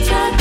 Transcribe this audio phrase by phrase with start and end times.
[0.00, 0.31] change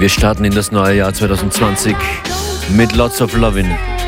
[0.00, 1.94] Wir starten in das neue Jahr 2020
[2.74, 3.99] mit Lots of Lovin'.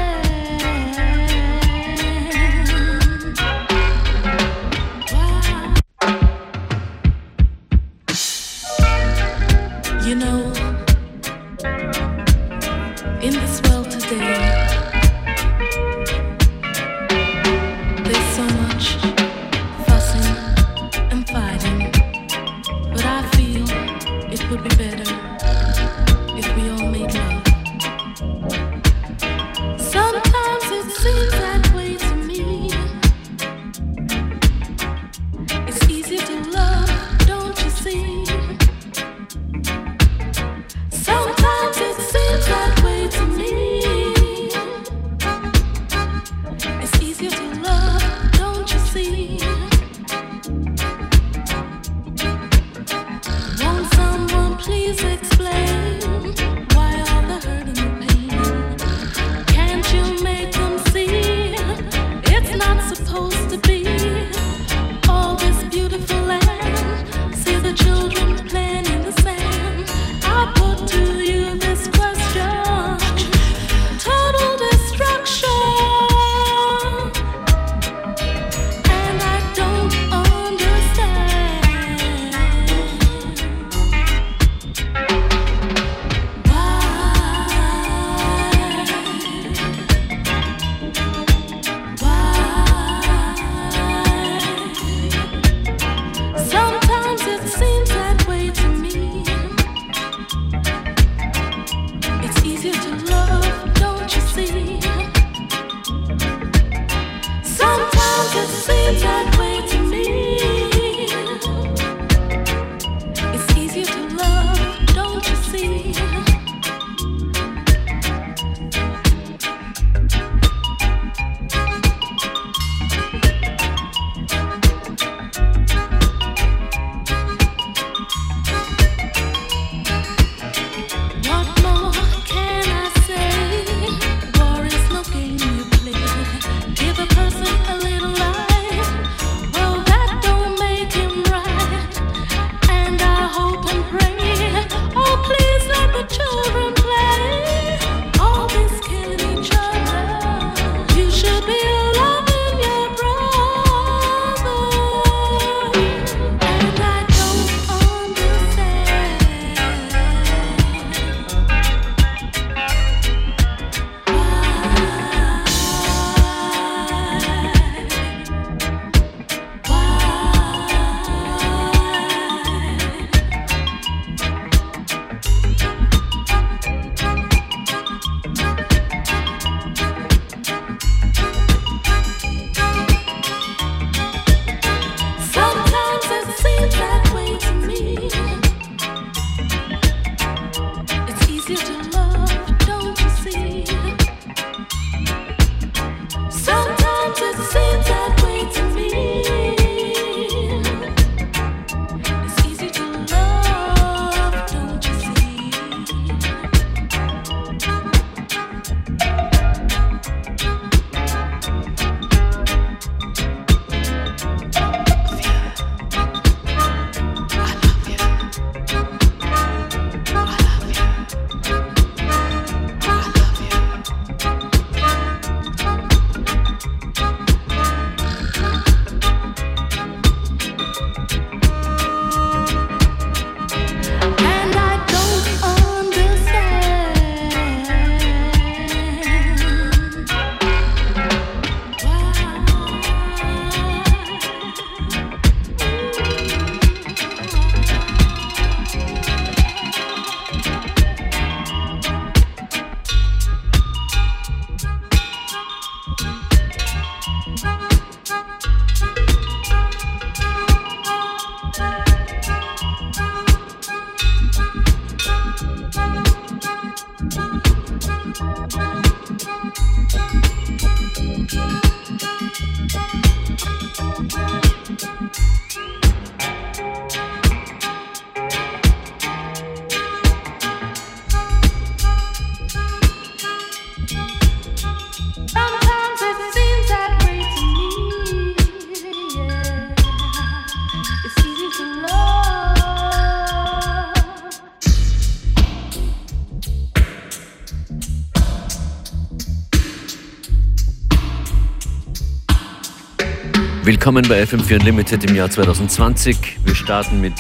[303.73, 306.41] Willkommen bei FM4 Unlimited im Jahr 2020.
[306.45, 307.15] Wir starten mit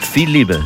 [0.00, 0.64] viel Liebe.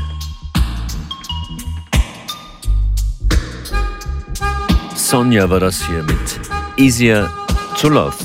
[4.94, 6.40] Sonja war das hier mit
[6.78, 7.30] Easier
[7.78, 8.16] to Love.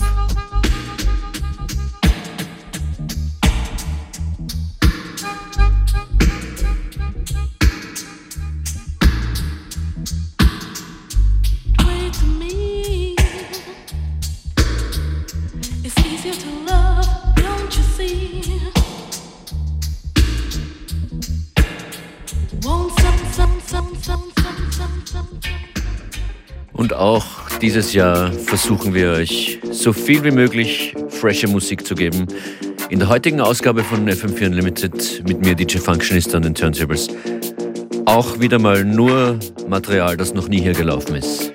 [27.69, 32.25] Dieses Jahr versuchen wir euch so viel wie möglich frische Musik zu geben.
[32.89, 37.09] In der heutigen Ausgabe von FM4 Unlimited mit mir DJ Functionist an den Turntables
[38.05, 41.53] auch wieder mal nur Material, das noch nie hier gelaufen ist.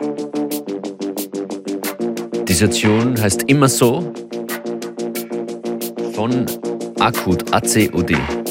[2.46, 4.12] Die Station heißt immer so
[6.14, 6.46] von
[7.00, 8.43] Akut, A-C-O-D.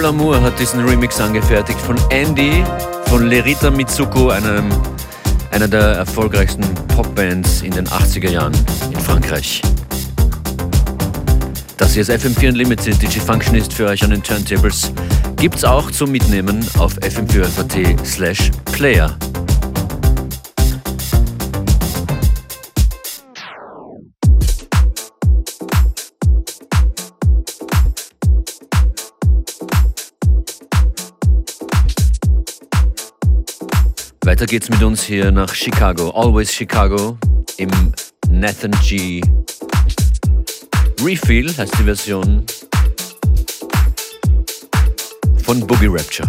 [0.00, 2.64] Paul Amour hat diesen Remix angefertigt von Andy,
[3.08, 4.70] von Lerita Mitsuko, einem,
[5.50, 6.64] einer der erfolgreichsten
[6.96, 8.54] Popbands in den 80er Jahren
[8.90, 9.60] in Frankreich.
[11.76, 14.90] Das hier ist FM4 Unlimited, DJ Functionist für euch an den Turntables.
[15.36, 19.18] Gibt's auch zum Mitnehmen auf fm4.at slash player.
[34.40, 37.18] Weiter geht's mit uns hier nach Chicago, Always Chicago,
[37.58, 37.68] im
[38.30, 39.20] Nathan G.
[41.04, 42.42] Refill heißt die Version
[45.44, 46.26] von Boogie Rapture.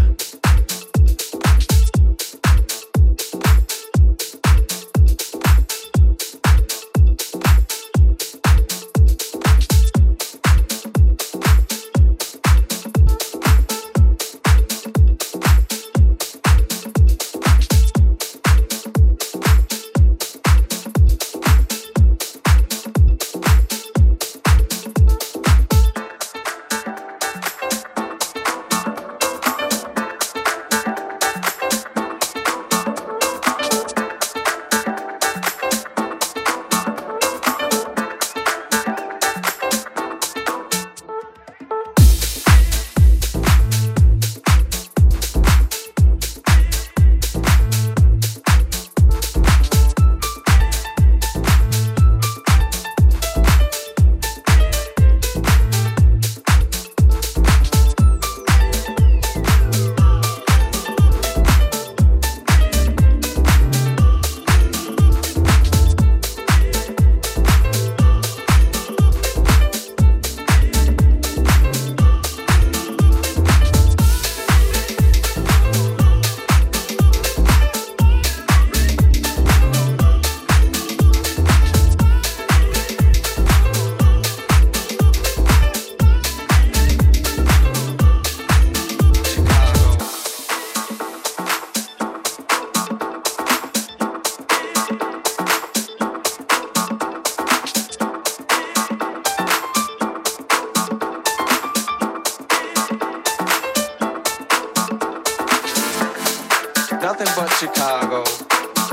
[107.61, 108.23] Chicago,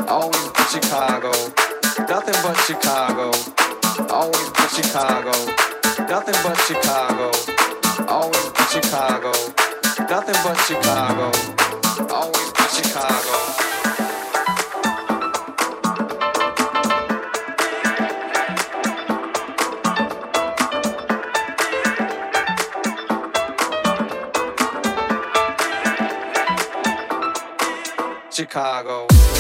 [0.09, 1.33] always but Chicago,
[2.07, 3.33] nothing but Chicago,
[4.13, 5.33] always but Chicago,
[6.07, 7.31] nothing but Chicago,
[8.07, 9.33] always but Chicago,
[10.11, 11.33] nothing but Chicago,
[12.13, 13.78] always but Chicago.
[28.39, 29.38] Chicago.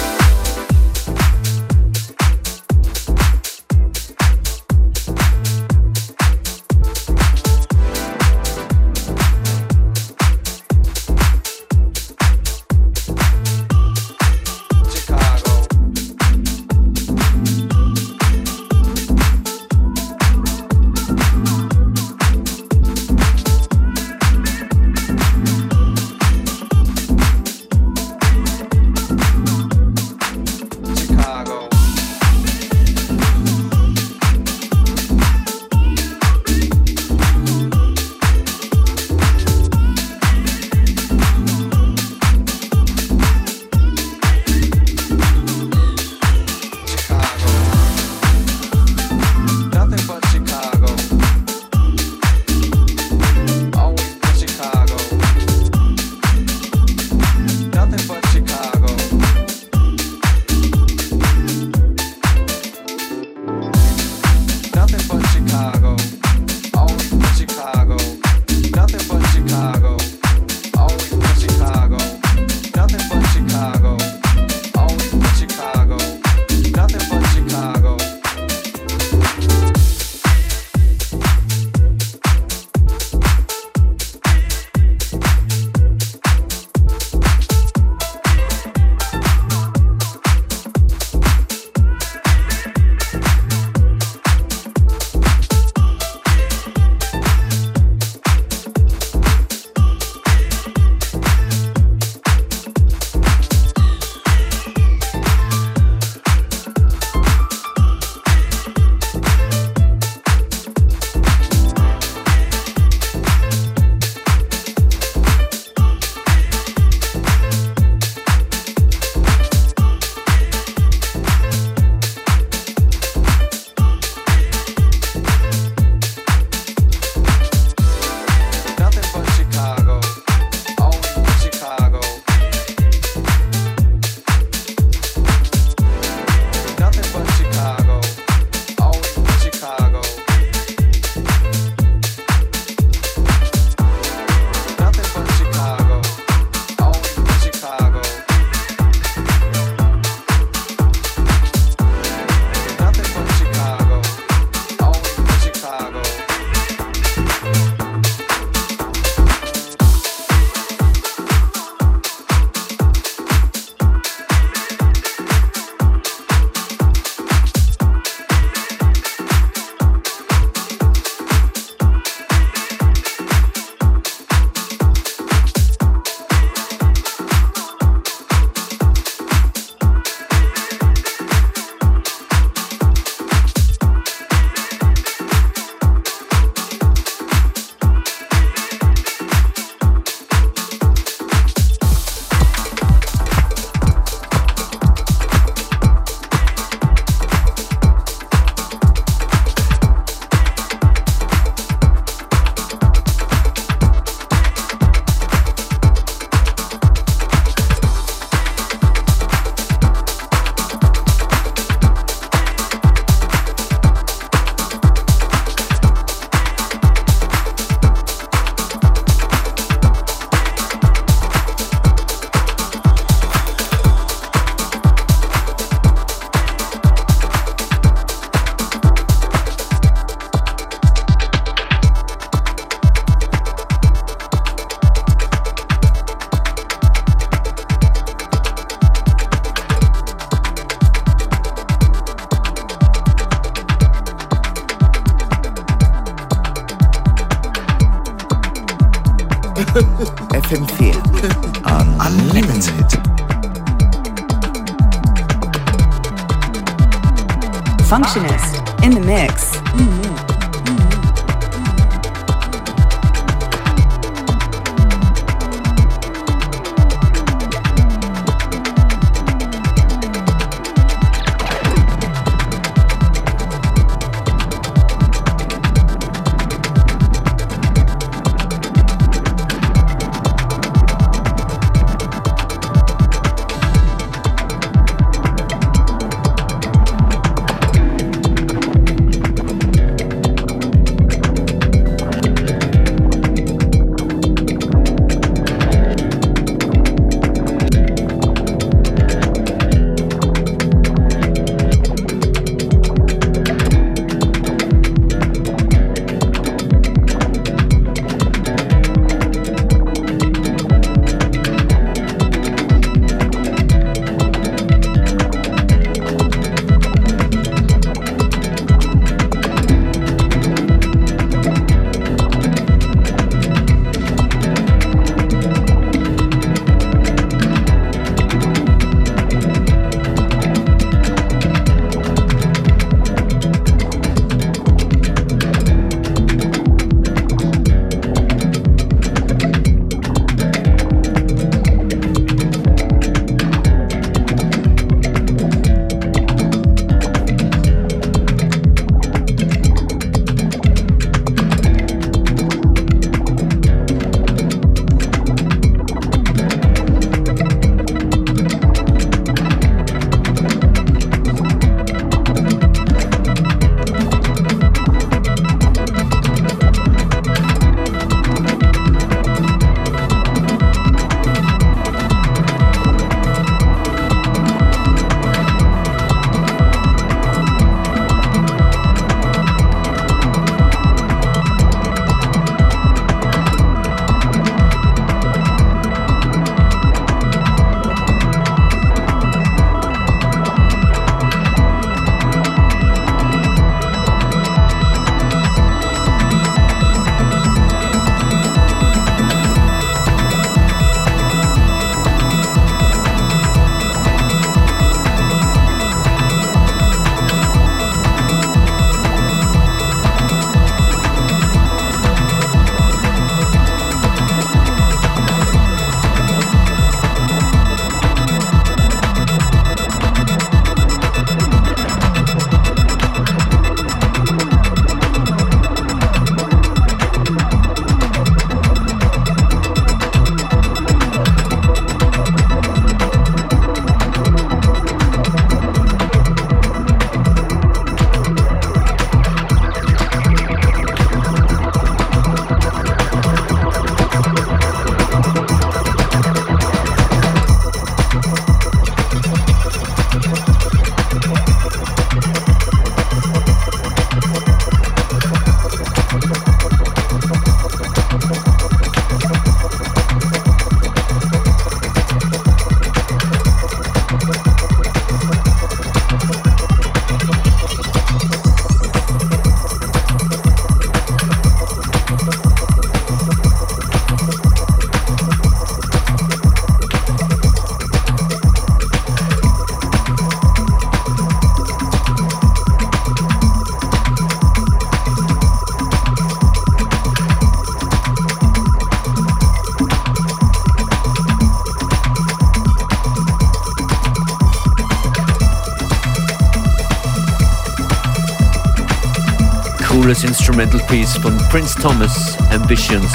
[500.00, 503.12] Cooles Instrumental Piece von Prince Thomas, Ambitions.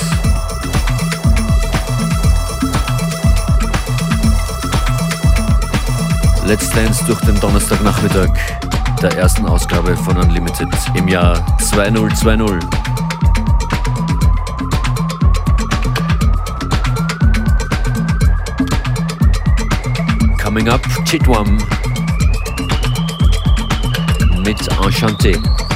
[6.45, 8.31] Let's Dance durch den Donnerstagnachmittag
[9.01, 12.59] der ersten Ausgabe von Unlimited im Jahr 2020.
[20.43, 21.57] Coming up, Chitwam
[24.43, 25.72] mit Enchanté.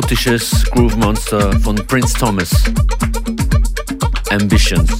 [0.00, 2.50] Ein hypnotisches Groove Monster von Prince Thomas.
[4.30, 4.90] Ambitions.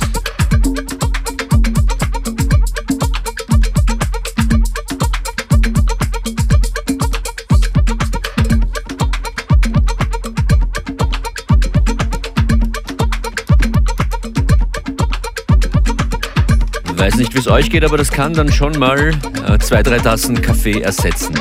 [16.97, 19.15] Weiß nicht, wie es euch geht, aber das kann dann schon mal
[19.47, 21.35] äh, zwei, drei Tassen Kaffee ersetzen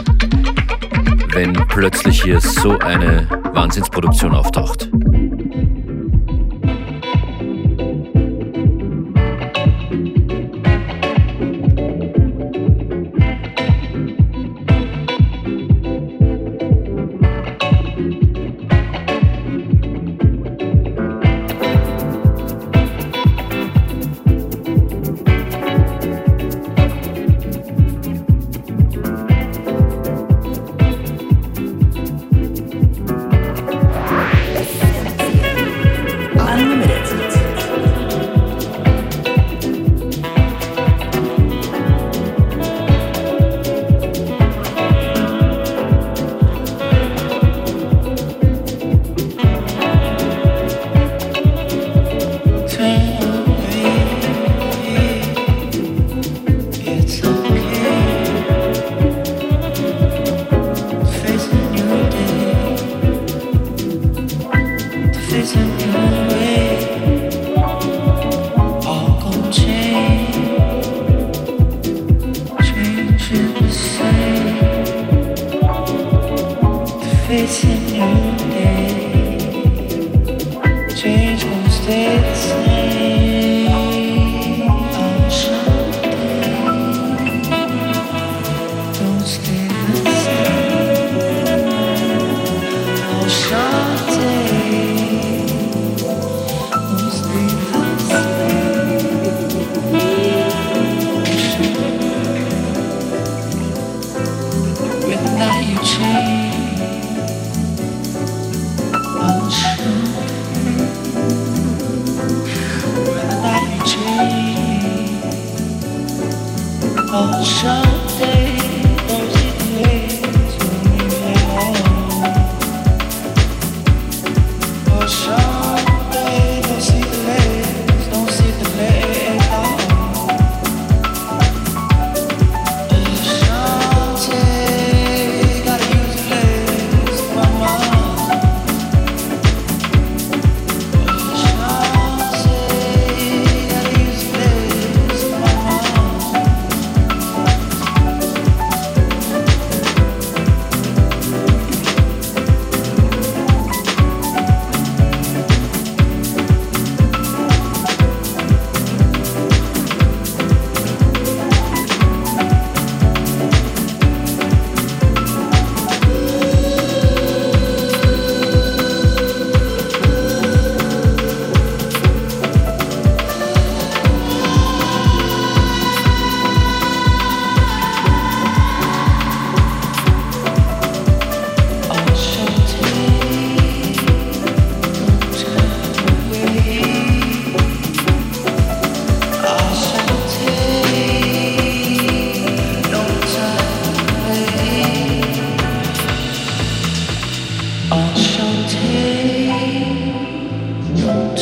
[1.33, 4.89] wenn plötzlich hier so eine Wahnsinnsproduktion auftaucht.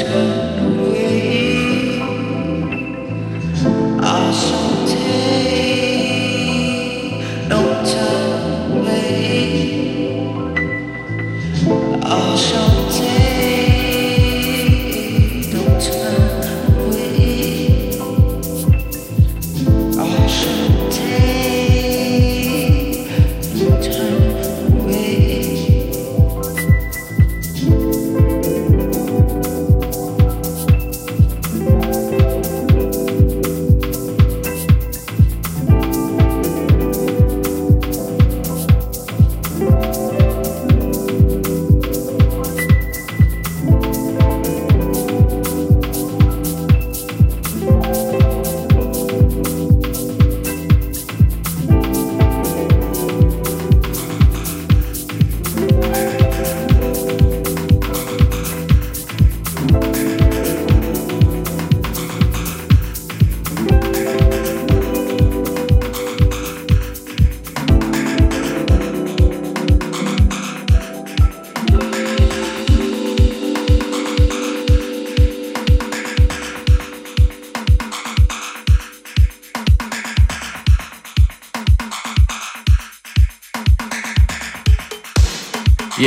[0.03, 0.36] return.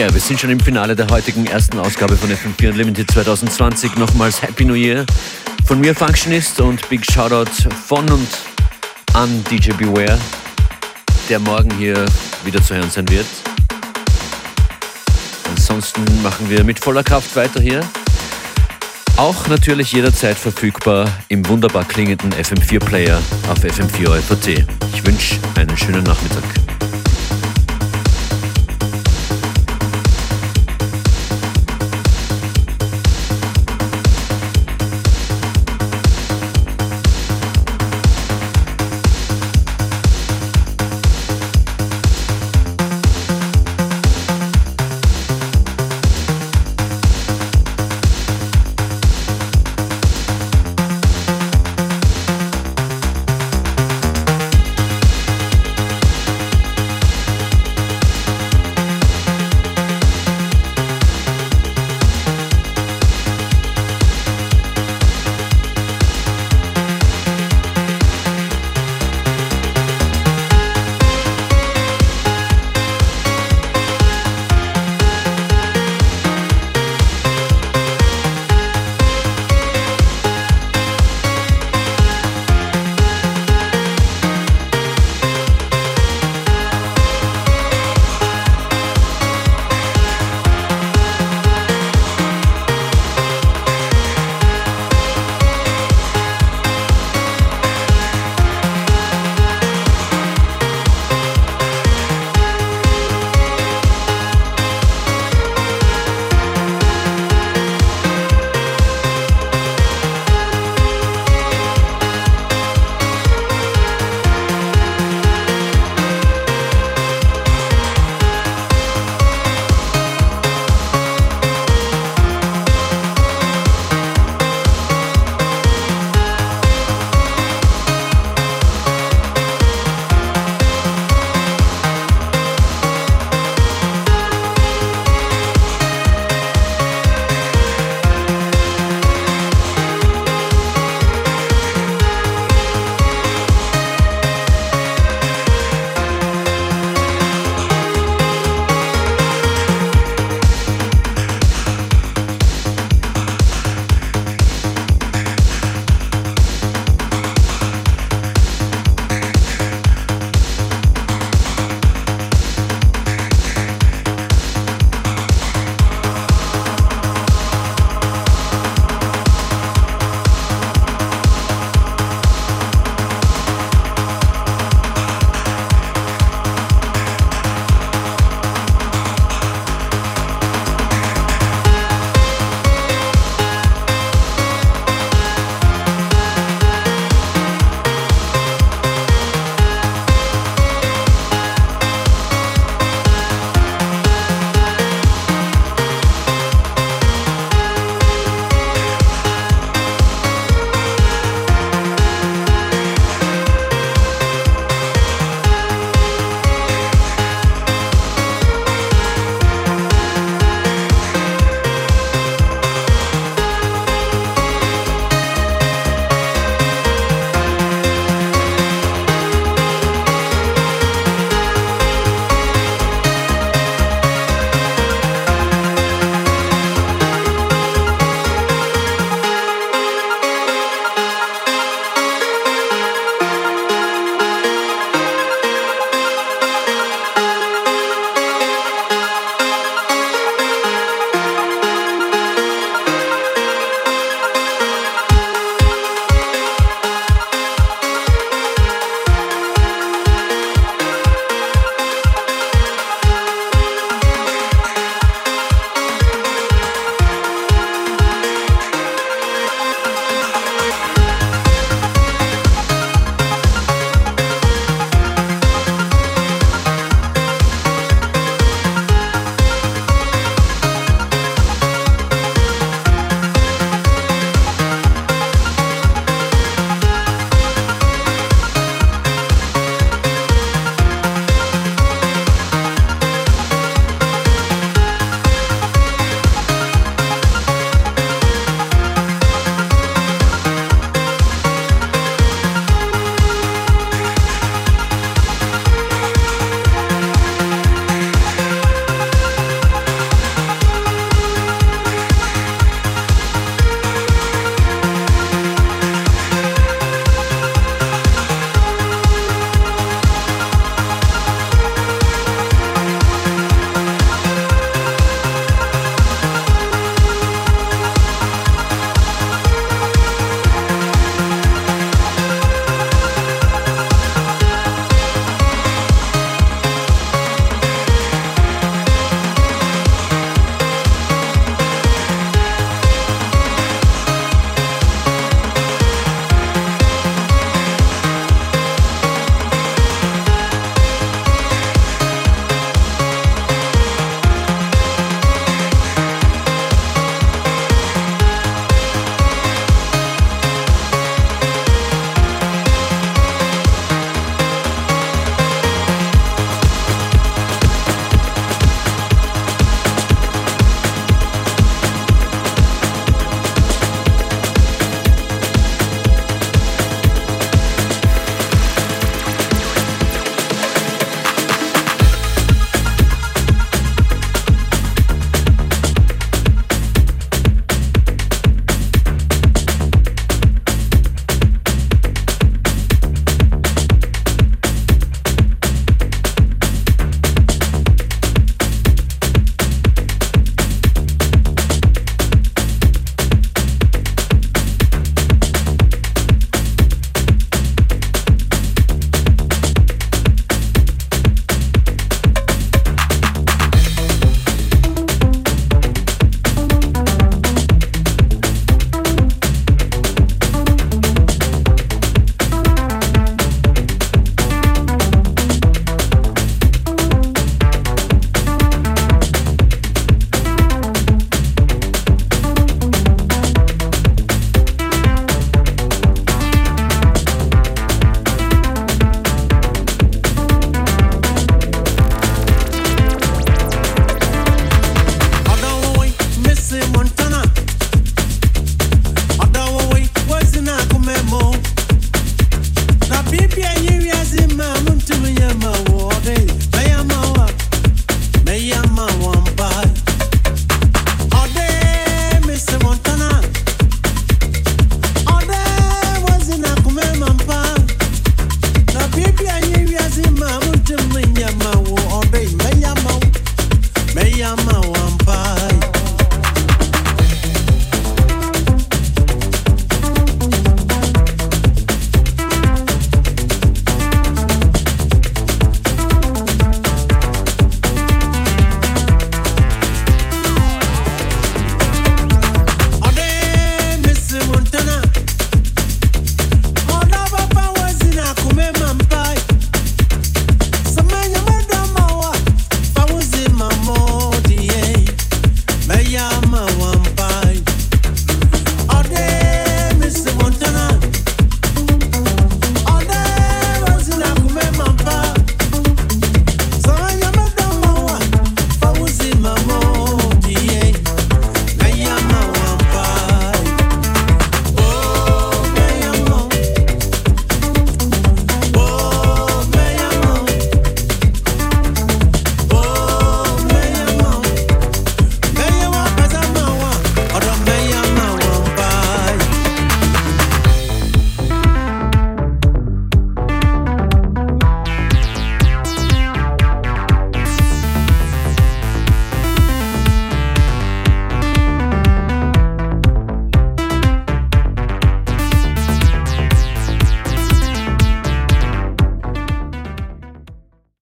[0.01, 3.96] Ja, wir sind schon im Finale der heutigen ersten Ausgabe von FM4 Unlimited 2020.
[3.96, 5.05] Nochmals Happy New Year
[5.66, 7.51] von mir Functionist und Big Shoutout
[7.86, 8.28] von und
[9.12, 10.18] an DJ Beware,
[11.28, 12.07] der morgen hier
[12.46, 13.26] wieder zu hören sein wird.
[15.51, 17.82] Ansonsten machen wir mit voller Kraft weiter hier.
[19.18, 23.20] Auch natürlich jederzeit verfügbar im wunderbar klingenden FM4-Player
[23.51, 26.44] auf FM4 Ich wünsche einen schönen Nachmittag.